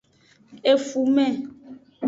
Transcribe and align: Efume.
Efume. 0.71 1.27